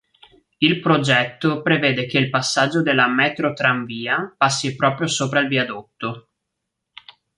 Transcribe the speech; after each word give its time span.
Il 0.57 0.79
progetto 0.79 1.61
prevede 1.61 2.07
che 2.07 2.17
il 2.17 2.31
passaggio 2.31 2.81
della 2.81 3.07
metrotranvia 3.07 4.33
passi 4.35 4.75
proprio 4.75 5.05
sopra 5.05 5.41
il 5.41 5.47
viadotto. 5.47 6.29